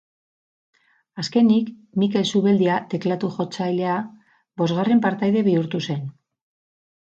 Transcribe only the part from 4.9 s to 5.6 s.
partaide